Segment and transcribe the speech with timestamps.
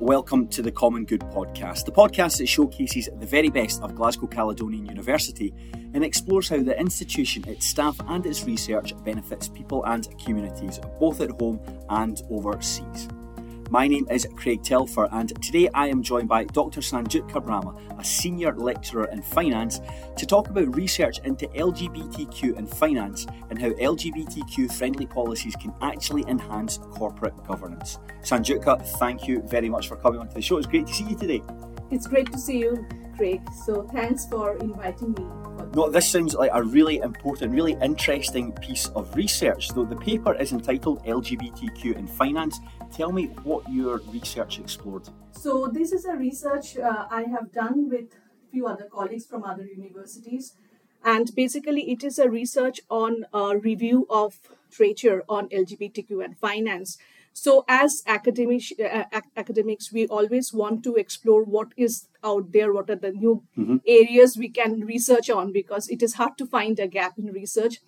[0.00, 4.26] welcome to the Common Good podcast, the podcast that showcases the very best of Glasgow
[4.26, 5.52] Caledonian University
[5.94, 11.20] and explores how the institution, its staff, and its research benefits people and communities both
[11.20, 13.08] at home and overseas.
[13.68, 16.80] My name is Craig Telfer, and today I am joined by Dr.
[16.80, 19.80] Sanjukta Brahma, a senior lecturer in finance,
[20.16, 26.24] to talk about research into LGBTQ in finance and how LGBTQ friendly policies can actually
[26.28, 27.98] enhance corporate governance.
[28.22, 30.58] Sanjukta, thank you very much for coming onto the show.
[30.58, 31.42] It's great to see you today.
[31.90, 32.84] It's great to see you,
[33.16, 33.40] Craig.
[33.64, 35.24] So thanks for inviting me.
[35.74, 39.68] No, this sounds like a really important, really interesting piece of research.
[39.68, 42.58] Though the paper is entitled LGBTQ in Finance,
[42.92, 45.08] tell me what your research explored.
[45.32, 49.44] So this is a research uh, I have done with a few other colleagues from
[49.44, 50.54] other universities,
[51.04, 54.40] and basically it is a research on a review of
[54.78, 56.98] literature on LGBTQ and finance.
[57.38, 59.04] So, as academics, uh,
[59.36, 63.76] academics, we always want to explore what is out there, what are the new mm-hmm.
[63.86, 67.80] areas we can research on, because it is hard to find a gap in research.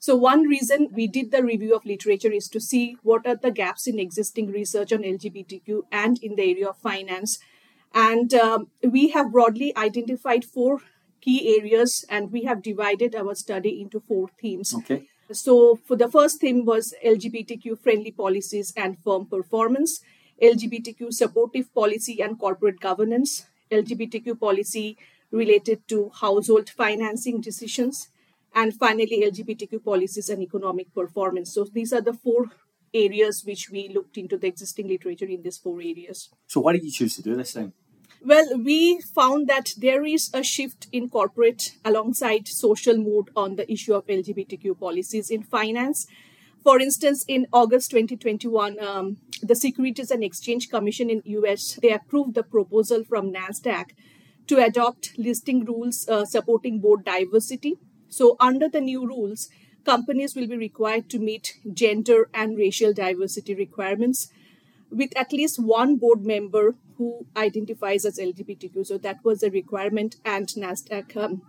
[0.00, 3.52] So, one reason we did the review of literature is to see what are the
[3.52, 7.38] gaps in existing research on LGBTQ and in the area of finance.
[7.94, 10.80] And um, we have broadly identified four
[11.20, 14.74] key areas, and we have divided our study into four themes.
[14.74, 15.06] Okay.
[15.32, 20.00] So, for the first theme was LGBTQ friendly policies and firm performance,
[20.40, 24.96] LGBTQ supportive policy and corporate governance, LGBTQ policy
[25.32, 28.08] related to household financing decisions,
[28.54, 31.52] and finally, LGBTQ policies and economic performance.
[31.52, 32.50] So, these are the four
[32.94, 36.30] areas which we looked into the existing literature in these four areas.
[36.46, 37.72] So, why did you choose to do this then?
[38.24, 43.70] Well, we found that there is a shift in corporate alongside social mood on the
[43.70, 46.06] issue of LGBTQ policies in finance.
[46.64, 52.34] For instance, in August 2021, um, the Securities and Exchange Commission in US they approved
[52.34, 53.90] the proposal from Nasdaq
[54.48, 57.74] to adopt listing rules uh, supporting board diversity.
[58.08, 59.48] So, under the new rules,
[59.84, 64.28] companies will be required to meet gender and racial diversity requirements
[64.90, 68.86] with at least one board member who identifies as LGBTQ.
[68.86, 71.42] So that was a requirement, and NASDAQ um,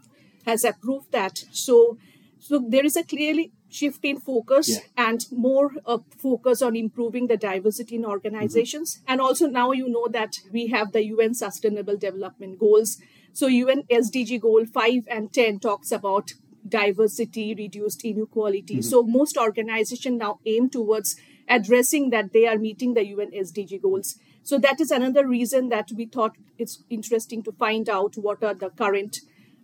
[0.46, 1.44] has approved that.
[1.52, 1.98] So,
[2.40, 4.80] so there is a clearly shift in focus yeah.
[5.10, 8.98] and more uh, focus on improving the diversity in organizations.
[8.98, 9.12] Mm-hmm.
[9.12, 12.98] And also now you know that we have the UN Sustainable Development Goals.
[13.34, 16.32] So UN SDG Goal 5 and 10 talks about
[16.68, 18.76] diversity, reduced inequality.
[18.76, 18.82] Mm-hmm.
[18.82, 21.16] So most organizations now aim towards
[21.48, 24.18] addressing that they are meeting the UN SDG goals.
[24.48, 28.54] So that is another reason that we thought it's interesting to find out what are
[28.54, 29.18] the current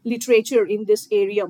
[0.04, 1.46] literature in this area.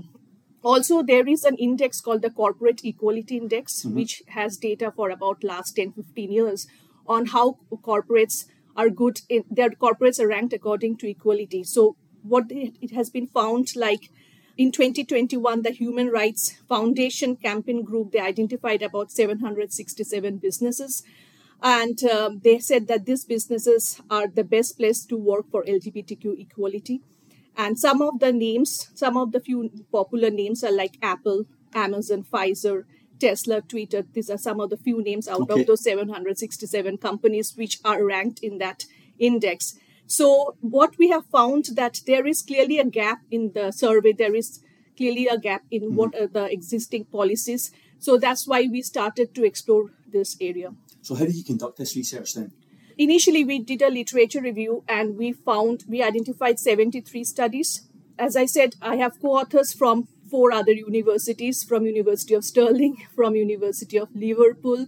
[0.62, 3.96] Also, there is an index called the Corporate Equality Index, mm-hmm.
[3.96, 6.68] which has data for about last 10, 15 years
[7.08, 8.46] on how corporates
[8.76, 11.64] are good in their corporates are ranked according to equality.
[11.64, 14.12] So what it has been found like
[14.58, 21.02] in 2021, the Human Rights Foundation campaign group they identified about 767 businesses,
[21.64, 26.38] and um, they said that these businesses are the best place to work for LGBTQ
[26.40, 27.02] equality.
[27.56, 32.24] And some of the names, some of the few popular names are like Apple, Amazon,
[32.24, 32.84] Pfizer,
[33.18, 34.04] Tesla, Twitter.
[34.12, 35.62] These are some of the few names out okay.
[35.62, 38.86] of those 767 companies which are ranked in that
[39.18, 39.80] index.
[40.06, 44.12] So what we have found that there is clearly a gap in the survey.
[44.12, 44.62] There is
[44.98, 45.96] clearly a gap in mm-hmm.
[45.96, 47.72] what are the existing policies.
[48.00, 50.74] So that's why we started to explore this area.
[51.02, 52.54] So how did you conduct this research then?
[52.98, 57.88] Initially, we did a literature review and we found we identified 73 studies.
[58.18, 63.36] As I said, I have co-authors from four other universities, from University of Stirling, from
[63.36, 64.86] University of Liverpool,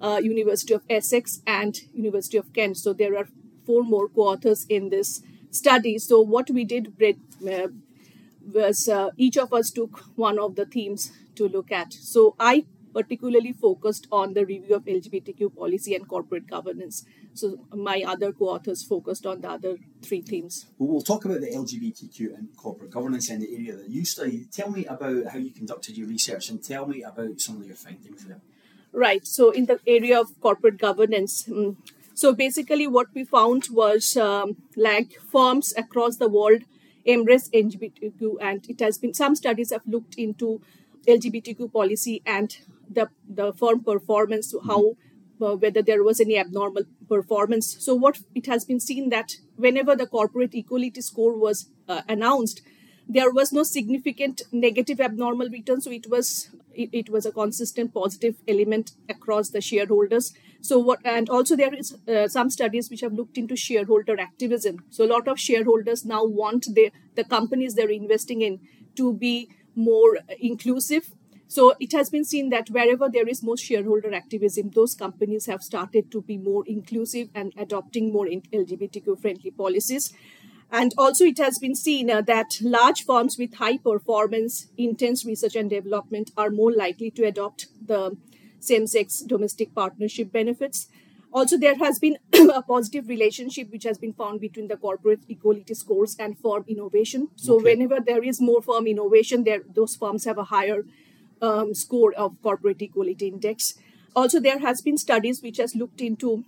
[0.00, 2.76] uh, University of Essex, and University of Kent.
[2.76, 3.28] So there are
[3.64, 5.98] four more co-authors in this study.
[5.98, 7.68] So what we did uh,
[8.52, 11.92] was uh, each of us took one of the themes to look at.
[11.92, 17.04] So I particularly focused on the review of LGBTQ policy and corporate governance.
[17.34, 20.64] So my other co-authors focused on the other three themes.
[20.78, 24.46] Well, we'll talk about the LGBTQ and corporate governance in the area that you study.
[24.50, 27.76] Tell me about how you conducted your research and tell me about some of your
[27.76, 28.40] findings there.
[28.92, 29.26] Right.
[29.26, 31.76] So in the area of corporate governance, um,
[32.14, 36.62] so basically, what we found was um, like firms across the world
[37.04, 40.62] embrace LGBTQ, and it has been some studies have looked into
[41.06, 42.56] LGBTQ policy and
[42.90, 44.96] the the firm performance, how
[45.40, 47.76] uh, whether there was any abnormal performance.
[47.80, 52.62] So what it has been seen that whenever the corporate equality score was uh, announced,
[53.08, 55.80] there was no significant negative abnormal return.
[55.80, 60.98] So it was it, it was a consistent positive element across the shareholders So what,
[61.04, 64.84] and also there is uh, some studies which have looked into shareholder activism.
[64.90, 68.60] So a lot of shareholders now want the the companies they're investing in
[68.96, 71.12] to be more inclusive.
[71.48, 75.62] So it has been seen that wherever there is more shareholder activism, those companies have
[75.62, 80.12] started to be more inclusive and adopting more LGBTQ friendly policies.
[80.70, 85.54] And also, it has been seen uh, that large firms with high performance, intense research
[85.54, 88.16] and development are more likely to adopt the
[88.58, 90.88] same sex domestic partnership benefits.
[91.32, 95.74] Also, there has been a positive relationship which has been found between the corporate equality
[95.74, 97.28] scores and firm innovation.
[97.36, 97.74] So, okay.
[97.74, 100.84] whenever there is more firm innovation, there those firms have a higher
[101.42, 103.74] um, score of corporate equality index.
[104.14, 106.44] Also, there has been studies which has looked into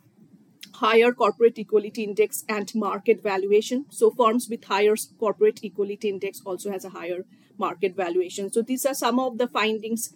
[0.75, 3.87] higher corporate equality index and market valuation.
[3.91, 7.25] So firms with higher corporate equality index also has a higher
[7.59, 8.53] market valuation.
[8.53, 10.15] So these are some of the findings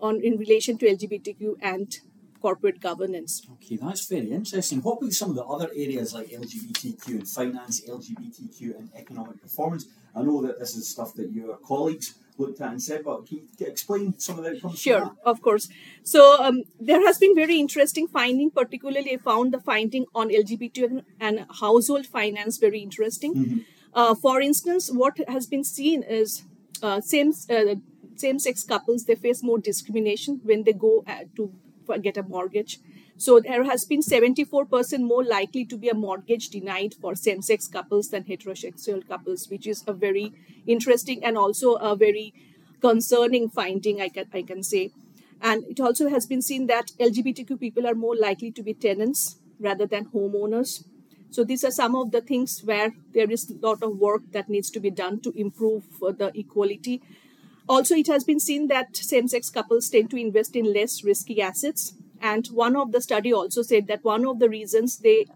[0.00, 1.94] on in relation to LGBTQ and
[2.40, 3.42] corporate governance.
[3.54, 4.80] Okay, that's very interesting.
[4.80, 9.86] What would some of the other areas like LGBTQ and finance, LGBTQ and economic performance?
[10.14, 13.38] I know that this is stuff that your colleagues looked at and said, but can
[13.38, 14.80] you explain some of the outcomes?
[14.80, 15.68] Sure, of course.
[16.02, 18.50] So um, there has been very interesting finding.
[18.50, 23.34] Particularly, I found the finding on LGBT and household finance very interesting.
[23.34, 23.58] Mm-hmm.
[23.94, 26.44] Uh, for instance, what has been seen is
[26.82, 27.74] uh, same uh,
[28.16, 31.52] same sex couples they face more discrimination when they go uh, to
[32.02, 32.80] get a mortgage.
[33.18, 38.10] So there has been 74% more likely to be a mortgage denied for same-sex couples
[38.10, 40.32] than heterosexual couples, which is a very
[40.68, 42.32] interesting and also a very
[42.80, 44.92] concerning finding, I can, I can say.
[45.42, 49.40] And it also has been seen that LGBTQ people are more likely to be tenants
[49.58, 50.84] rather than homeowners.
[51.30, 54.48] So these are some of the things where there is a lot of work that
[54.48, 57.02] needs to be done to improve the equality.
[57.68, 61.94] Also, it has been seen that same-sex couples tend to invest in less risky assets
[62.20, 65.26] and one of the study also said that one of the reasons they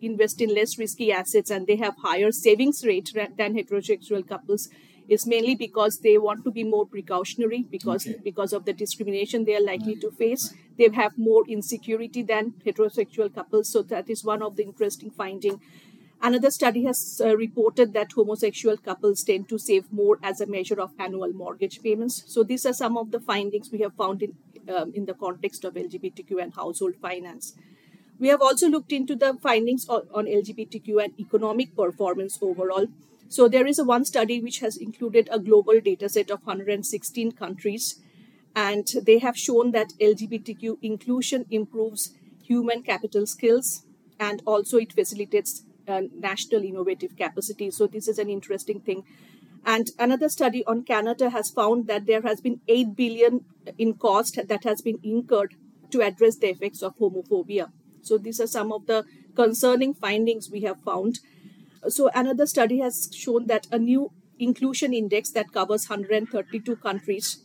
[0.00, 4.68] invest in less risky assets and they have higher savings rate than heterosexual couples
[5.08, 8.18] is mainly because they want to be more precautionary because okay.
[8.24, 10.54] because of the discrimination they are likely to face.
[10.78, 13.68] They have more insecurity than heterosexual couples.
[13.68, 15.60] So that is one of the interesting finding.
[16.24, 20.80] Another study has uh, reported that homosexual couples tend to save more as a measure
[20.80, 22.22] of annual mortgage payments.
[22.28, 24.36] So these are some of the findings we have found in
[24.68, 27.54] um, in the context of LGBTQ and household finance.
[28.18, 32.86] We have also looked into the findings on, LGBTQ and economic performance overall.
[33.28, 37.32] So there is a one study which has included a global data set of 116
[37.32, 38.00] countries,
[38.54, 43.84] and they have shown that LGBTQ inclusion improves human capital skills
[44.20, 47.70] and also it facilitates uh, national innovative capacity.
[47.70, 49.04] So this is an interesting thing.
[49.64, 53.44] And another study on Canada has found that there has been 8 billion
[53.78, 55.54] in cost that has been incurred
[55.90, 57.70] to address the effects of homophobia.
[58.00, 59.04] So these are some of the
[59.36, 61.20] concerning findings we have found.
[61.88, 67.44] So another study has shown that a new inclusion index that covers 132 countries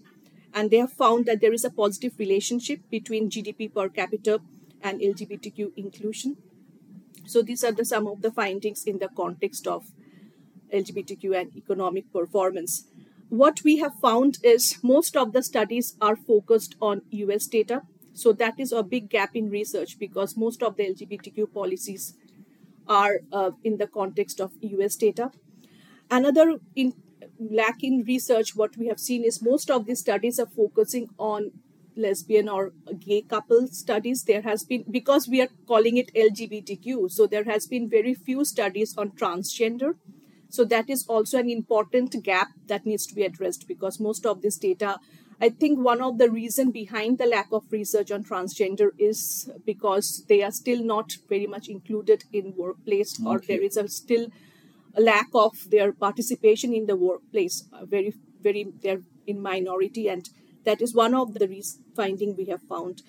[0.53, 4.39] and they have found that there is a positive relationship between GDP per capita
[4.81, 6.37] and LGBTQ inclusion.
[7.25, 9.91] So these are the, some of the findings in the context of
[10.73, 12.85] LGBTQ and economic performance.
[13.29, 17.81] What we have found is most of the studies are focused on US data.
[18.13, 22.15] So that is a big gap in research because most of the LGBTQ policies
[22.87, 25.31] are uh, in the context of US data.
[26.09, 26.93] Another in,
[27.39, 31.51] lack in research, what we have seen is most of these studies are focusing on
[31.97, 37.25] lesbian or gay couple studies there has been because we are calling it lgbtq so
[37.25, 39.95] there has been very few studies on transgender
[40.49, 44.41] so that is also an important gap that needs to be addressed because most of
[44.41, 44.99] this data,
[45.39, 50.25] I think one of the reason behind the lack of research on transgender is because
[50.27, 53.29] they are still not very much included in workplace okay.
[53.29, 54.27] or there is a still
[54.95, 57.65] a lack of their participation in the workplace.
[57.71, 60.29] Uh, very, very, they're in minority and
[60.65, 61.63] that is one of the re-
[61.95, 63.03] finding we have found.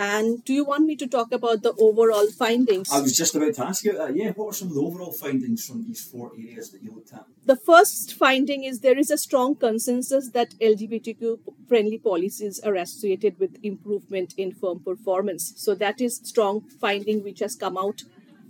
[0.00, 2.90] And do you want me to talk about the overall findings?
[2.90, 4.16] I was just about to ask you that.
[4.16, 7.12] Yeah, what are some of the overall findings from these four areas that you looked
[7.12, 7.26] at?
[7.44, 13.38] The first finding is there is a strong consensus that LGBTQ friendly policies are associated
[13.38, 15.52] with improvement in firm performance.
[15.56, 18.04] So that is strong finding which has come out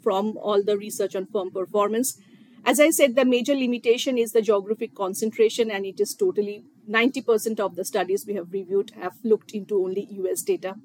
[0.04, 2.16] from all the research on firm performance.
[2.64, 7.58] As I said, the major limitation is the geographic concentration, and it is totally 90%
[7.58, 10.76] of the studies we have reviewed have looked into only US data.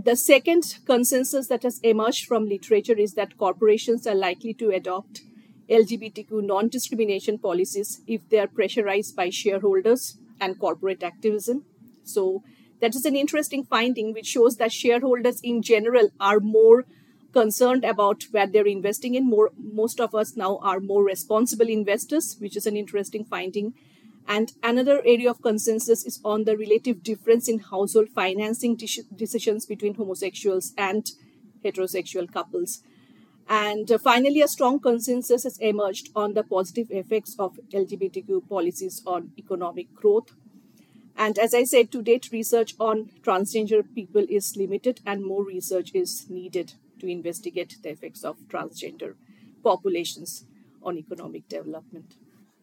[0.00, 5.22] The second consensus that has emerged from literature is that corporations are likely to adopt
[5.68, 11.64] LGBTQ non discrimination policies if they are pressurized by shareholders and corporate activism.
[12.04, 12.42] So,
[12.80, 16.84] That is an interesting finding, which shows that shareholders in general are more
[17.32, 19.26] concerned about where they're investing in.
[19.28, 23.74] More, most of us now are more responsible investors, which is an interesting finding.
[24.28, 29.94] And another area of consensus is on the relative difference in household financing decisions between
[29.94, 31.10] homosexuals and
[31.64, 32.82] heterosexual couples.
[33.48, 39.02] And uh, finally, a strong consensus has emerged on the positive effects of LGBTQ policies
[39.06, 40.34] on economic growth.
[41.16, 45.90] And as I said, to date, research on transgender people is limited and more research
[45.94, 49.14] is needed to investigate the effects of transgender
[49.64, 50.44] populations
[50.82, 52.14] on economic development.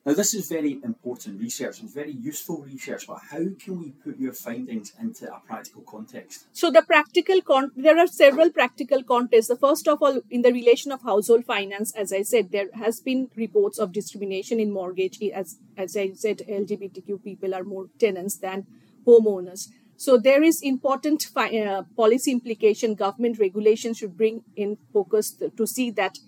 [0.06, 4.20] Now, this is very important research and very useful research, but how can we put
[4.20, 6.46] your findings into a practical context?
[6.54, 9.50] So, the practical con- there are several practical contexts.
[9.50, 13.00] The first of all, in the relation of household finance, as I said, there has
[13.00, 15.18] been reports of discrimination in mortgage.
[15.34, 18.68] As as I said, LGBTQ people are more tenants than
[19.08, 19.70] homeowners.
[19.98, 22.94] So there is important fi- uh, policy implication.
[22.94, 26.20] Government regulation should bring in focus to see that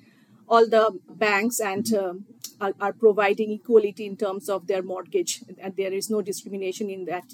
[0.48, 2.26] all the banks and um,
[2.60, 7.06] are, are, providing equality in terms of their mortgage, and there is no discrimination in
[7.06, 7.34] that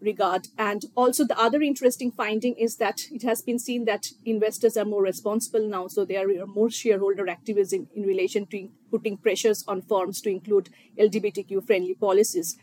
[0.00, 0.48] regard.
[0.58, 4.84] And also, the other interesting finding is that it has been seen that investors are
[4.84, 9.82] more responsible now, so there are more shareholder activism in relation to putting pressures on
[9.82, 12.56] firms to include LGBTQ friendly policies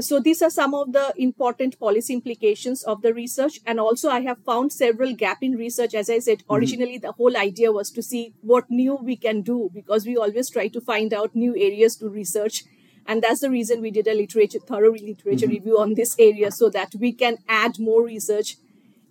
[0.00, 4.20] so these are some of the important policy implications of the research and also i
[4.20, 6.54] have found several gap in research as i said mm-hmm.
[6.54, 10.50] originally the whole idea was to see what new we can do because we always
[10.50, 12.64] try to find out new areas to research
[13.06, 15.50] and that's the reason we did a literature thorough literature mm-hmm.
[15.50, 18.56] review on this area so that we can add more research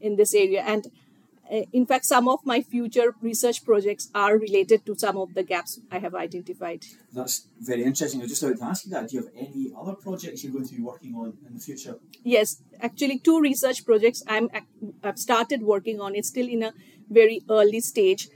[0.02, 0.88] in this area and
[1.54, 5.44] Uh, in fact, some of my future research projects are related to some of the
[5.44, 6.84] gaps I have identified.
[7.14, 8.22] That's very interesting.
[8.22, 9.10] I was just about to ask you that.
[9.10, 11.96] Do you have any other projects you're going to be working on in the future?
[12.24, 14.50] Yes, actually, two research projects I'm
[15.04, 16.16] I've started working on.
[16.16, 16.74] It's still in a
[17.10, 18.30] very early stage.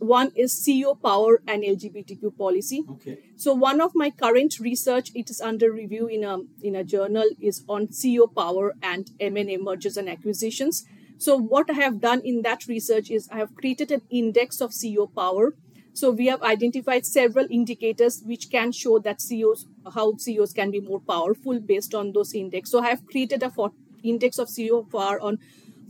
[0.00, 2.82] One is CEO power and LGBTQ policy.
[2.90, 3.18] Okay.
[3.36, 7.30] So one of my current research, it is under review in a in a journal,
[7.40, 10.84] is on CEO power and M&A mergers and acquisitions
[11.18, 14.70] so what I have done in that research is I have created an index of
[14.70, 15.54] CEO power.
[15.92, 20.80] So we have identified several indicators which can show that CEOs, how CEOs can be
[20.80, 22.70] more powerful based on those index.
[22.70, 23.70] So I have created a for,
[24.02, 25.38] index of CEO power on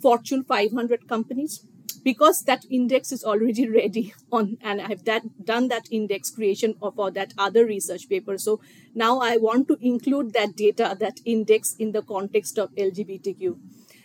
[0.01, 1.67] Fortune 500 companies
[2.03, 6.75] because that index is already ready on and i have that, done that index creation
[6.95, 8.61] for that other research paper so
[8.95, 13.57] now i want to include that data that index in the context of lgbtq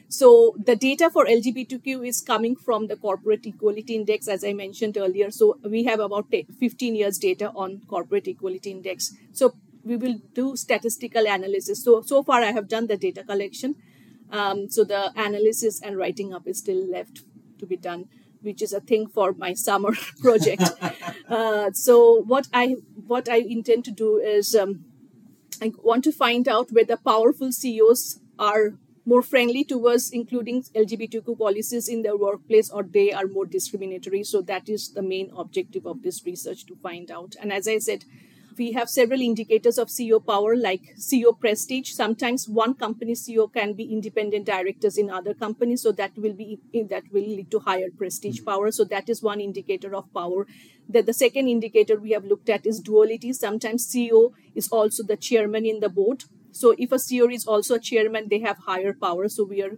[0.09, 4.97] so the data for LGBTQ is coming from the Corporate Equality Index, as I mentioned
[4.97, 5.29] earlier.
[5.29, 6.25] So we have about
[6.59, 9.13] 15 years data on Corporate Equality Index.
[9.33, 11.83] So we will do statistical analysis.
[11.83, 13.75] So so far I have done the data collection.
[14.31, 17.21] Um, so the analysis and writing up is still left
[17.59, 18.09] to be done,
[18.41, 20.63] which is a thing for my summer project.
[21.29, 24.85] uh, so what I what I intend to do is um,
[25.61, 28.73] I want to find out whether powerful CEOs are
[29.09, 34.23] more friendly towards including LGBTQ policies in their workplace or they are more discriminatory.
[34.23, 37.35] So that is the main objective of this research to find out.
[37.41, 38.05] And as I said,
[38.59, 41.91] we have several indicators of CEO power like CEO prestige.
[41.91, 46.59] Sometimes one company CEO can be independent directors in other companies, so that will be
[46.89, 48.69] that will lead to higher prestige power.
[48.71, 50.45] So that is one indicator of power.
[50.89, 53.31] That the second indicator we have looked at is duality.
[53.31, 57.75] Sometimes CEO is also the chairman in the board, so if a CEO is also
[57.75, 59.29] a chairman, they have higher power.
[59.29, 59.71] So we are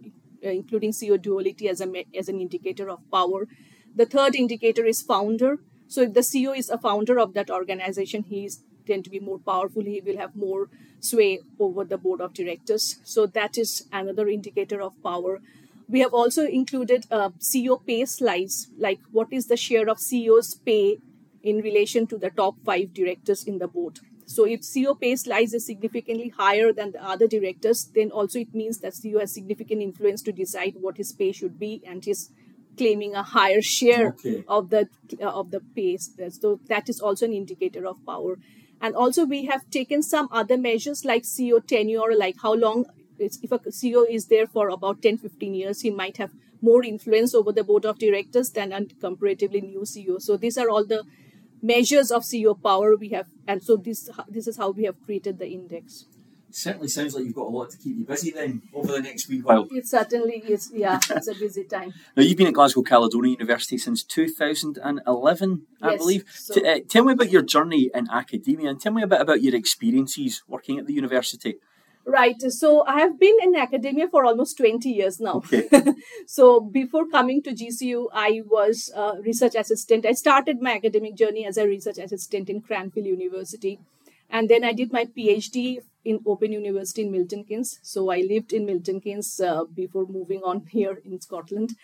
[0.44, 3.46] uh, including CEO duality as, a, as an indicator of power.
[3.94, 5.58] The third indicator is founder.
[5.86, 9.20] So if the CEO is a founder of that organization, he is tend to be
[9.20, 9.82] more powerful.
[9.82, 12.98] He will have more sway over the board of directors.
[13.04, 15.40] So that is another indicator of power.
[15.88, 20.54] We have also included a CEO pay slice, like what is the share of CEO's
[20.54, 20.98] pay
[21.42, 24.00] in relation to the top five directors in the board.
[24.26, 28.54] So if CEO pay slice is significantly higher than the other directors, then also it
[28.54, 32.30] means that CEO has significant influence to decide what his pay should be, and he's
[32.76, 34.44] claiming a higher share okay.
[34.48, 34.88] of the
[35.20, 35.96] uh, of the pay.
[35.96, 38.38] So that is also an indicator of power.
[38.80, 42.86] And also we have taken some other measures like CEO tenure, like how long
[43.18, 47.34] if a CEO is there for about 10, 15 years, he might have more influence
[47.34, 50.20] over the board of directors than a comparatively new CEO.
[50.20, 51.04] So these are all the
[51.62, 55.38] measures of CEO power we have, and so this this is how we have created
[55.38, 56.06] the index.
[56.54, 59.26] Certainly sounds like you've got a lot to keep you busy then over the next
[59.28, 59.66] week while.
[59.70, 60.70] It certainly is.
[60.74, 61.94] Yeah, it's a busy time.
[62.14, 66.24] Now you've been at Glasgow Caledonian University since 2011, I yes, believe.
[66.30, 66.54] So.
[66.54, 69.40] T- uh, tell me about your journey in academia and tell me a bit about
[69.40, 71.56] your experiences working at the university.
[72.04, 72.40] Right.
[72.42, 75.34] So I have been in academia for almost 20 years now.
[75.34, 75.68] Okay.
[76.26, 80.04] so before coming to GCU, I was a research assistant.
[80.04, 83.78] I started my academic journey as a research assistant in Cranfield University.
[84.28, 87.78] And then I did my PhD in Open University in Milton Keynes.
[87.82, 91.76] So I lived in Milton Keynes uh, before moving on here in Scotland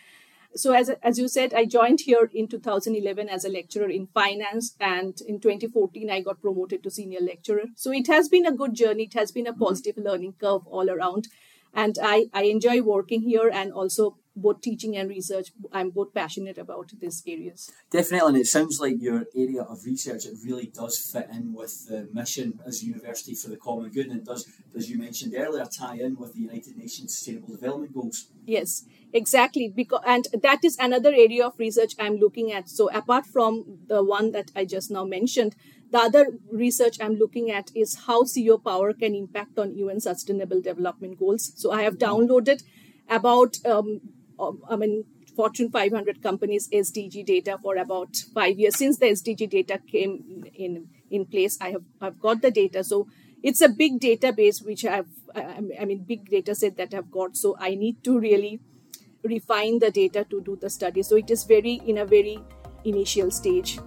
[0.54, 4.74] so as, as you said i joined here in 2011 as a lecturer in finance
[4.80, 7.64] and in 2014 i got promoted to senior lecturer.
[7.76, 9.04] So it has been a good journey.
[9.04, 9.64] It has been a mm-hmm.
[9.64, 11.28] positive learning curve all around.
[11.74, 16.58] And i, I enjoy working here and also both teaching and research i'm both passionate
[16.58, 17.70] about these areas.
[17.90, 21.88] Definitely and it sounds like your area of research it really does fit in with
[21.88, 25.34] the mission as a university for the common good and it does as you mentioned
[25.36, 28.28] earlier tie in with the united nations sustainable development goals.
[28.46, 32.68] Yes exactly because and that is another area of research i'm looking at.
[32.68, 35.54] So apart from the one that i just now mentioned
[35.90, 40.60] the other research i'm looking at is how CEO power can impact on un sustainable
[40.60, 41.52] development goals.
[41.56, 42.62] So i have downloaded
[43.08, 44.00] about um
[44.70, 45.04] i mean
[45.36, 50.88] fortune 500 companies sdg data for about five years since the sdg data came in
[51.10, 53.06] in place i have i've got the data so
[53.42, 57.56] it's a big database which i've i mean big data set that i've got so
[57.60, 58.60] i need to really
[59.24, 61.02] refine the data to do the study.
[61.02, 62.38] So it is very in a very
[62.84, 63.78] initial stage.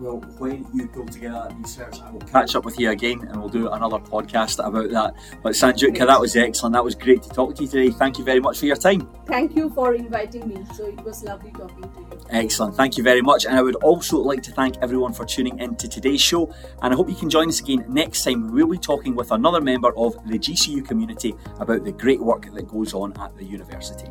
[0.00, 3.40] Well, when you pull together that research, I will catch up with you again and
[3.40, 5.14] we'll do another podcast about that.
[5.42, 6.74] But Sanjukta, that was excellent.
[6.74, 7.90] That was great to talk to you today.
[7.90, 9.08] Thank you very much for your time.
[9.26, 10.64] Thank you for inviting me.
[10.76, 12.20] So it was lovely talking to you.
[12.30, 12.76] Excellent.
[12.76, 13.44] Thank you very much.
[13.44, 16.54] And I would also like to thank everyone for tuning in to today's show.
[16.82, 18.52] And I hope you can join us again next time.
[18.52, 22.68] We'll be talking with another member of the GCU community about the great work that
[22.68, 24.08] goes on at the university.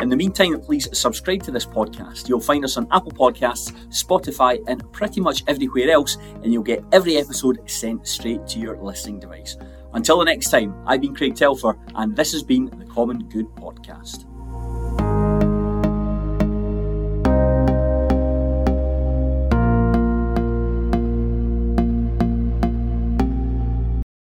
[0.00, 2.28] In the meantime, please subscribe to this podcast.
[2.28, 6.16] You'll find us on Apple Podcasts, Spotify, and pretty much everywhere else.
[6.42, 9.56] And you'll get every episode sent straight to your listening device.
[9.92, 13.46] Until the next time, I've been Craig Telfer, and this has been the Common Good
[13.56, 14.29] Podcast.